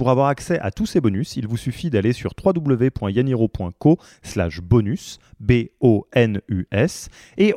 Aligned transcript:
Pour 0.00 0.08
avoir 0.08 0.28
accès 0.28 0.58
à 0.60 0.70
tous 0.70 0.86
ces 0.86 1.02
bonus, 1.02 1.36
il 1.36 1.46
vous 1.46 1.58
suffit 1.58 1.90
d'aller 1.90 2.14
sur 2.14 2.32
www.yaniro.co 2.42 3.98
slash 4.22 4.62
bonus, 4.62 5.18
et 5.46 5.70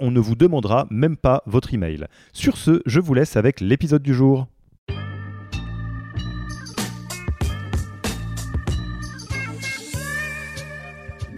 on 0.01 0.11
ne 0.11 0.19
vous 0.19 0.35
demandera 0.35 0.85
même 0.91 1.15
pas 1.15 1.43
votre 1.45 1.73
email. 1.73 2.05
Sur 2.33 2.57
ce, 2.57 2.81
je 2.85 2.99
vous 2.99 3.13
laisse 3.13 3.37
avec 3.37 3.61
l'épisode 3.61 4.03
du 4.03 4.13
jour. 4.13 4.47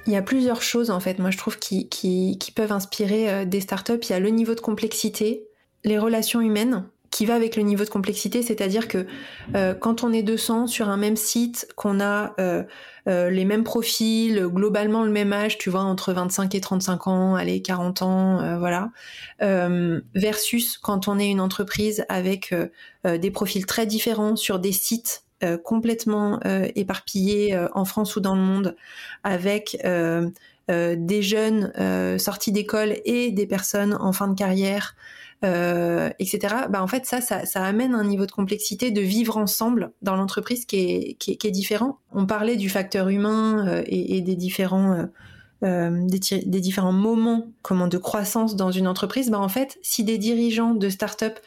Il 0.08 0.12
y 0.12 0.16
a 0.16 0.24
plusieurs 0.24 0.64
choses 0.64 0.90
en 0.90 1.00
fait, 1.00 1.20
moi 1.20 1.30
je 1.30 1.38
trouve, 1.38 1.60
qui 1.60 2.40
peuvent 2.56 2.72
inspirer 2.72 3.32
euh, 3.32 3.46
des 3.46 3.62
startups. 3.62 4.00
Il 4.02 4.10
y 4.10 4.14
a 4.14 4.20
le 4.20 4.30
niveau 4.30 4.56
de 4.56 4.60
complexité, 4.60 5.44
les 5.84 6.00
relations 6.00 6.42
humaines, 6.42 6.90
qui 7.16 7.26
va 7.26 7.36
avec 7.36 7.56
le 7.56 7.64
niveau 7.64 7.86
de 7.86 7.90
complexité, 7.90 8.42
c'est-à-dire 8.42 8.90
que 8.90 9.08
euh, 9.56 9.74
quand 9.74 10.04
on 10.04 10.12
est 10.12 10.22
200 10.22 10.68
sur 10.68 10.90
un 10.90 10.98
même 10.98 11.16
site, 11.16 11.66
qu'on 11.78 12.02
a 12.02 12.34
euh, 12.42 12.64
euh, 13.08 13.30
les 13.30 13.46
mêmes 13.46 13.64
profils, 13.64 14.48
globalement 14.48 15.02
le 15.06 15.12
même 15.12 15.32
âge, 15.32 15.58
tu 15.58 15.70
vois, 15.70 15.84
entre 15.84 16.12
25 16.12 16.54
et 16.56 16.60
35 16.60 17.08
ans, 17.08 17.36
allez, 17.36 17.62
40 17.62 18.02
ans, 18.02 18.60
voilà, 18.60 18.92
versus 20.14 20.78
quand 20.78 21.08
on 21.08 21.18
est 21.18 21.30
une 21.30 21.40
entreprise 21.40 22.04
avec 22.10 22.54
des 23.06 23.32
profils 23.32 23.66
très 23.66 23.86
différents 23.86 24.36
sur 24.36 24.60
des 24.60 24.74
sites 24.74 25.24
complètement 25.64 26.42
éparpillés 26.76 27.58
en 27.74 27.86
France 27.86 28.18
ou 28.18 28.20
dans 28.20 28.36
le 28.36 28.42
monde, 28.42 28.76
avec 29.24 29.78
des 30.68 31.22
jeunes 31.22 31.72
sortis 32.18 32.52
d'école 32.52 32.96
et 33.06 33.32
des 33.32 33.46
personnes 33.46 33.96
en 34.00 34.12
fin 34.14 34.28
de 34.28 34.36
carrière, 34.36 34.96
euh, 35.44 36.10
etc. 36.18 36.56
Bah, 36.70 36.82
en 36.82 36.88
fait, 36.88 37.06
ça, 37.06 37.20
ça, 37.22 37.64
amène 37.64 37.94
un 37.94 38.06
niveau 38.06 38.26
de 38.26 38.32
complexité 38.32 38.90
de 38.90 39.02
vivre 39.02 39.38
ensemble 39.38 39.92
dans 40.02 40.16
l'entreprise 40.16 40.66
qui 40.66 40.78
est, 40.78 41.14
qui, 41.20 41.38
est, 41.44 41.52
différent. 41.52 42.00
On 42.14 42.26
parlait 42.26 42.56
du 42.56 42.70
facteur 42.70 43.10
humain 43.10 43.68
euh, 43.68 43.84
et, 43.86 44.22
des 44.22 44.36
différents 44.36 45.08
euh, 45.64 46.08
des, 46.08 46.62
différents 46.62 46.94
moments 46.94 47.48
comment 47.62 47.88
de 47.88 47.98
croissance 47.98 48.56
dans 48.56 48.72
une 48.72 48.88
entreprise. 48.88 49.30
Bah, 49.30 49.40
en 49.40 49.50
fait, 49.50 49.78
si 49.84 50.04
des 50.04 50.18
dirigeants 50.18 50.74
de 50.74 50.90
start-up 50.90 51.38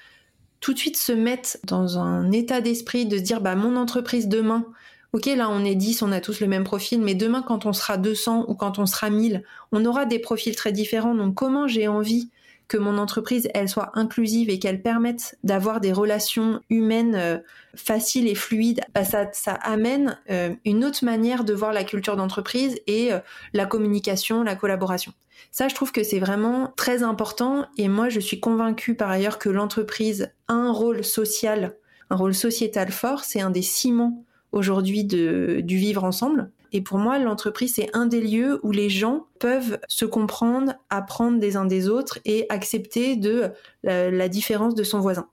tout 0.61 0.75
de 0.75 0.79
suite 0.79 0.97
se 0.97 1.13
mettent 1.13 1.61
dans 1.65 1.99
un 1.99 2.31
état 2.31 2.61
d'esprit 2.61 3.07
de 3.07 3.17
se 3.17 3.23
dire 3.23 3.41
bah 3.41 3.55
mon 3.55 3.77
entreprise 3.77 4.27
demain 4.27 4.67
Ok, 5.15 5.25
là 5.25 5.49
on 5.51 5.65
est 5.65 5.75
10, 5.75 6.03
on 6.03 6.13
a 6.13 6.21
tous 6.21 6.41
le 6.41 6.47
même 6.47 6.65
profil, 6.65 7.01
mais 7.01 7.15
demain 7.15 7.43
quand 7.43 7.65
on 7.65 7.73
sera 7.73 7.97
200 7.97 8.45
ou 8.49 8.55
quand 8.55 8.79
on 8.79 8.85
sera 8.85 9.09
1000, 9.09 9.43
on 9.73 9.85
aura 9.87 10.05
des 10.05 10.19
profils 10.19 10.55
très 10.55 10.71
différents. 10.71 11.15
Donc 11.15 11.35
comment 11.35 11.67
j'ai 11.67 11.89
envie 11.89 12.31
que 12.69 12.77
mon 12.77 12.99
entreprise, 12.99 13.49
elle 13.55 13.69
soit 13.71 13.91
inclusive 13.95 14.51
et 14.51 14.59
qu'elle 14.59 14.83
permette 14.83 15.39
d'avoir 15.43 15.81
des 15.81 15.93
relations 15.93 16.61
humaines 16.69 17.15
euh, 17.15 17.39
faciles 17.75 18.29
et 18.29 18.35
fluides, 18.35 18.83
bah, 18.95 19.05
ça, 19.05 19.31
ça 19.33 19.55
amène 19.55 20.19
euh, 20.31 20.55
une 20.67 20.85
autre 20.85 21.03
manière 21.03 21.45
de 21.45 21.55
voir 21.55 21.73
la 21.73 21.85
culture 21.85 22.17
d'entreprise 22.17 22.79
et 22.87 23.11
euh, 23.13 23.21
la 23.55 23.65
communication, 23.65 24.43
la 24.43 24.55
collaboration. 24.55 25.15
Ça, 25.51 25.69
je 25.69 25.75
trouve 25.75 25.93
que 25.93 26.03
c'est 26.03 26.19
vraiment 26.19 26.75
très 26.77 27.03
important 27.03 27.67
et 27.79 27.89
moi, 27.89 28.11
je 28.11 28.21
suis 28.21 28.39
convaincue 28.39 28.95
par 28.95 29.09
ailleurs 29.09 29.39
que 29.39 29.49
l'entreprise 29.49 30.31
a 30.49 30.53
un 30.53 30.71
rôle 30.71 31.03
social, 31.03 31.75
un 32.11 32.17
rôle 32.17 32.35
sociétal 32.35 32.93
fort, 32.93 33.25
c'est 33.25 33.41
un 33.41 33.51
des 33.51 33.63
ciments 33.63 34.27
aujourd'hui 34.53 35.05
du 35.05 35.63
vivre 35.63 36.05
ensemble. 36.05 36.51
Et 36.73 36.81
pour 36.83 36.99
moi, 36.99 37.19
l'entreprise, 37.19 37.75
c'est 37.77 37.95
un 37.97 38.07
des 38.07 38.21
lieux 38.21 38.61
où 38.63 38.73
les 38.73 38.91
gens 38.91 39.27
peuvent 39.39 39.79
se 39.89 40.05
comprendre, 40.05 40.75
apprendre 40.91 41.39
des 41.39 41.57
uns 41.57 41.65
des 41.65 41.89
autres 41.89 42.19
et 42.25 42.47
accepter 42.51 43.17
de 43.17 43.51
la, 43.83 44.29
différence 44.29 44.75
de 44.75 44.83
son 44.83 45.01
voisin. 45.01 45.29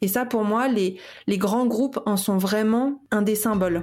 Et 0.00 0.08
ça, 0.08 0.24
pour 0.24 0.44
moi, 0.44 0.68
les, 0.68 0.96
les 1.26 1.36
grands 1.36 1.66
groupes 1.66 2.00
en 2.06 2.16
sont 2.16 2.38
vraiment 2.38 3.02
un 3.10 3.20
des 3.20 3.34
symboles. 3.34 3.82